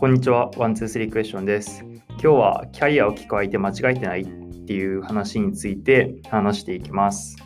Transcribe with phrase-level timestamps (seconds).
[0.00, 1.84] こんにちは、ワン、ツー、スリークエスチョンです。
[2.12, 4.26] 今日はキャリアを聞く相手間違えてないっ
[4.64, 7.36] ていう話について話していきます。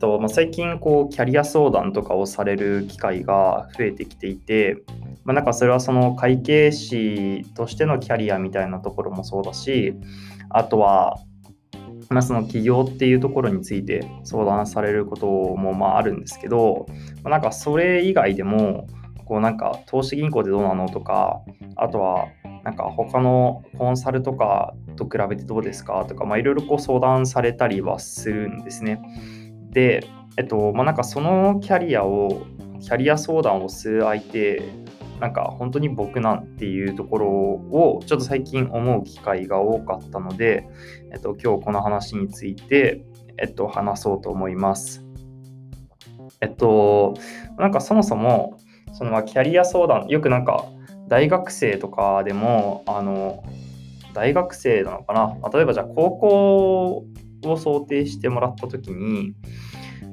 [0.00, 4.82] とまあ、最近こうキャリア相談とかをされる機会が増えてきていて、
[5.22, 9.94] まあ、なんかそれはその会計士としてのキャリアみたいなところもそうだし、
[10.50, 11.16] あとは
[12.08, 16.86] まあ、その起業っていうところについて相談されることもまああるんですけど、
[17.22, 18.88] まあ、なんかそれ以外でも
[19.28, 21.42] こうなんか投資銀行でどうなのとか
[21.76, 22.28] あとは
[22.64, 29.00] なんか他のコンサルとかと比べてどうですかとか、いろいろこう相談されたりはするんですね。
[29.70, 32.42] で、えっと、まあ、なんかそのキャリアを、
[32.80, 34.62] キャリア相談をする相手、
[35.20, 40.68] なんか本当に僕なんていうところをちょっと最近思う機会が多かったので、
[41.12, 43.04] えっと、今日この話について、
[43.38, 45.04] えっと、話そうと思います。
[46.40, 47.14] えっと、
[47.56, 48.58] なんかそもそも、
[48.92, 50.64] そのまキャリア相談、よくなんか
[51.08, 53.42] 大学生とかでも、あの、
[54.14, 57.04] 大学生なのかな、例えばじゃあ高校
[57.44, 59.34] を想定してもらった時に、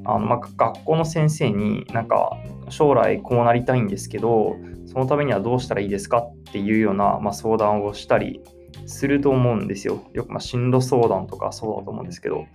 [0.08, 2.38] あのま学校の先生になんか
[2.70, 6.20] 将来こうなりたいんですけどそのためにはどうしたらいいですか？
[6.20, 8.40] っていうような、まあ、相談をしたり
[8.86, 10.04] すると思うんですよ。
[10.14, 12.46] よくま進路相談とかそうだと思うんですけど。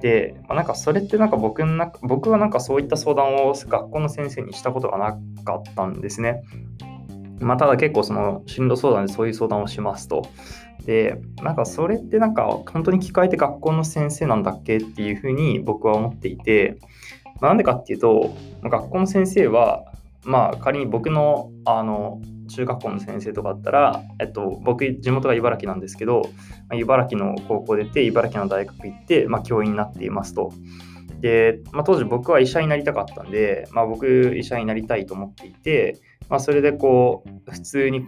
[0.00, 6.42] で、まあ、なんかそれってなんか僕な僕はなんかそういった相談を学校の先生にしたことがなかったんですね。
[7.40, 10.22] まあ、ただ結構その進路相談でそういう相談をしますと。
[10.84, 16.78] で、なんかそれってなんか本当に聞かれて学校の先生なんだっけっていうふうに僕は思っていて、
[17.40, 19.84] まあ、なんでかっていうと、学校の先生は
[20.28, 26.22] まあ、仮に僕のあの中学校の先生とかあったら、えっと、僕、地元が茨城なんですけど、
[26.74, 30.52] 茨城の高校出て、茨城の大学行って、まあ、教員になっていますと。
[31.20, 38.06] で、まあ、当時僕は医者になりたかったんで、まあ、僕、医者になりたいと思っていて、まあ、それでこう、普通に、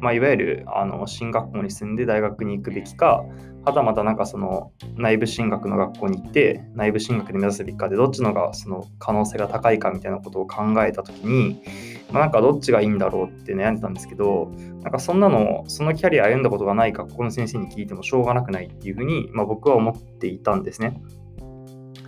[0.00, 3.24] まあ、いわゆるあの進学校に住んで大学に行くべきか、
[3.64, 11.62] はたまたなんかその内部進学の学校に行って内部進学で目指すべきかでどっちのがその可能性が高いかみたいなことを考えた時に、
[12.10, 14.50] まあ、なんかどっちがいいんだろうって悩んでたんですけど
[14.82, 21.00] なんかそんなのそのキャリア歩んだことがない学校の先生に聞いてもしょうがなくないっていうふうに、まあ、僕は思っていたんですね。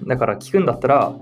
[0.07, 1.15] だから聞くんだったら、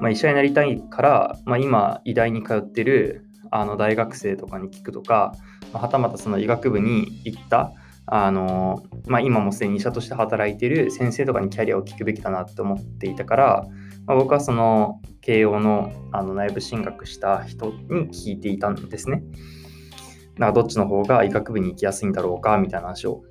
[0.00, 5.32] まあ、医者になりたいから、まあ、今医大に通ってるあの大学生とかに聞くとか、
[5.72, 7.72] はたまたその医学部に行った
[8.06, 13.66] あの、まあ、今もすでに医者として働いている先生とかにキャリアを聞くべきだなって思っていたから、
[14.06, 19.22] まあ、僕はその慶応のあの内部進学した人に聞いていたんですね。
[20.38, 23.22] なんかどっちの方が医学部に行きやすいんだろうかみたいな話を。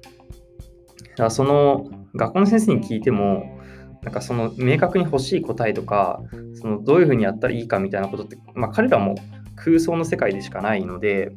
[1.12, 1.86] だからその
[2.16, 3.60] 学校の先生に聞いても、
[4.02, 6.22] なんかその明確に欲しい答えとか、
[6.56, 9.16] そのどういうふうにやったらいいかみたいなことって、まあ、彼らも
[9.56, 11.32] 空想の世界でしかないので、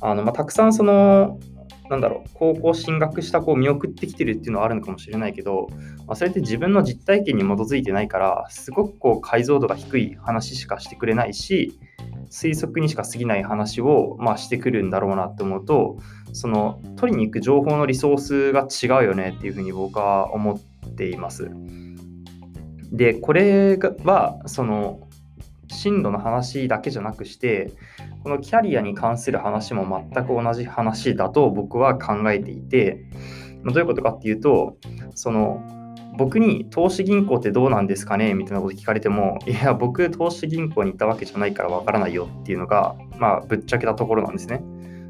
[0.00, 1.38] あのまあ、たくさんその
[1.90, 5.66] なんだろう、高校進学した子を見送ってきてるっていうのはあるのかもしれないけど、
[6.06, 11.80] まあ、それって自分の実体験に基づいてないから、すごくこう解像度が低い話しかしてくれないし、
[12.30, 15.98] 推測にしか過ぎない話を、まあ、してくるんだろうなって思うと、
[16.32, 21.50] その取りに行く情報のリソースが違うよねっていうふうに僕は思っています。
[22.92, 25.08] で、これは、その、
[25.72, 27.72] 進路の話だけじゃなくして、
[28.22, 33.04] このキャリアに関する話も全く同じ話だと僕は考えていて、
[33.64, 34.76] どういうことかっていうと、
[35.14, 35.62] その
[36.16, 38.34] 僕に投資銀行ってどうなんですかね？
[38.34, 44.62] みたいなこと聞かれても、いや、僕、投資銀行に行ったわけじゃないからわからないよっていうのが、まあ、ぶっちゃけたところなんですね。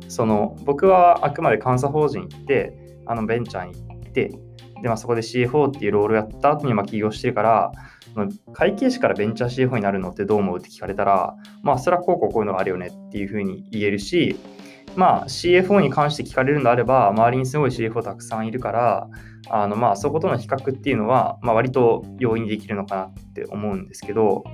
[0.08, 2.74] その僕はあくまで監査法人行って、
[3.06, 4.30] あのベンチャーに行って、
[4.82, 7.72] で、まあ、そこで CFO っていうロールをやった後にま起業してるから、
[8.52, 14.36] 会計士からベンチャー CFO になるのってどう思うって聞かれたら、まあ、それはこうこうこういうのがあるよねっていうふうに言えるし、
[14.96, 19.08] まあ、CFO に関して聞かれるのであれば、周りにすごい CFO たくさんいるから、
[19.48, 24.44] あのまあそことの比較っていうのは、まあ、割と容易にできるのかなって思うんですけど、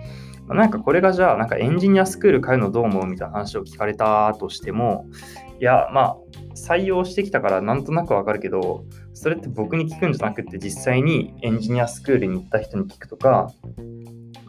[0.47, 5.07] まあ、なんかこれがじゃあ、なんかエンジニアスクール通うのどう思うみたいな話を聞かれたとしても、
[5.61, 6.17] いや、まあ、
[6.55, 8.85] 採用してきたからなんとなくわかるけど、
[9.17, 13.51] それって僕に聞くんじゃなくて、実際にエンジニアスクールに行った人に聞くとか、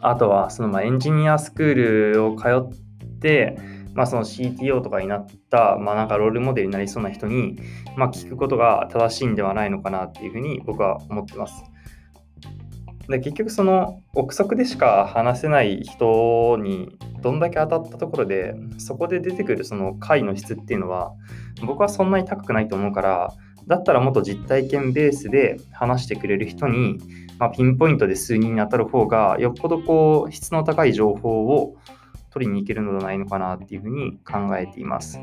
[0.00, 3.58] あとはそのまエンジニアスクールを通って、
[3.94, 7.58] まあ、その CTO とかになった、まあ、なんかロールモデルになりそうな人に、
[7.96, 11.64] まあ、聞くことが正しいんではないのかなっていうふうに僕は思ってます。
[13.08, 21.14] で結局その憶測でしか話せない人にどんだけ当たったところでそこで出てくるその回の質っていうのは
[21.64, 23.34] 僕はそんなに高くないと思うから
[23.68, 26.98] だったらもっと実体験ベースで話してくれる人に、
[27.38, 31.76] まあ、ピンポイントで数人に当たる方がよっぽどこう質の高い情報を
[32.30, 35.20] 取りに行けるのではないのかなっていうふうに考えています。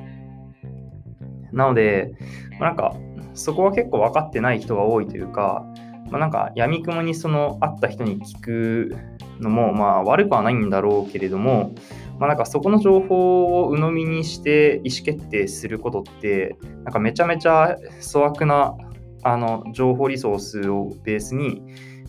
[1.52, 2.14] なので、
[2.60, 2.96] まあ、なんか、
[3.34, 5.66] そこは結構分かってない人が多いというか、
[6.10, 8.96] まあ、なんか、やみくもにその会った人に聞く
[9.40, 11.76] のも、まあ、悪くはないんだろうけれども、
[12.20, 18.76] まあ、なんかそこの情報を鵜呑みにして意思決定することって、なんかめちゃめちゃ粗悪な
[19.24, 21.62] あの情報リソースをベースに、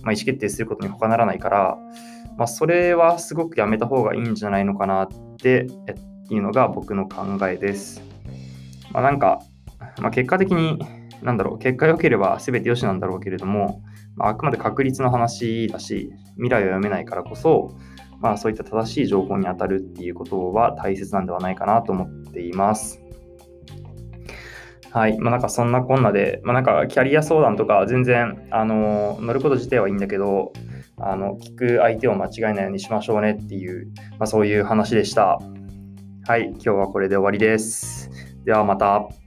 [0.02, 1.78] まあ、意思決定することに他ならないから、
[2.36, 5.08] まあ、それはすごくやめた方がいいんじゃないのかなっ
[5.38, 5.66] て
[6.30, 8.02] いうのが僕の考えです。
[8.92, 9.40] まあ、なんか、
[10.00, 10.78] まあ、結果的に、
[11.22, 13.82] なんだろう、結果良ければ全て良しなんだろうけれども、
[14.16, 17.76] まあ、あくまで確率の話だし、未来を読めないからこそ、
[18.20, 23.02] まあ、そういった正しい情報に当たるっていうことは大切なんではないかなと思っています。
[24.90, 25.18] はい。
[25.18, 30.52] まあ、なんかそんなこんなで、まあ、なんかキャリア相談とか全然、あの、乗ること自体はいいんだけど、
[30.98, 35.38] あの、聞く相手を間違えないようにしましょうねっていう、まあ、そういう話でした。
[36.26, 36.46] はい。
[36.52, 38.10] 今日はこれで終わりです。
[38.44, 39.25] ではまた。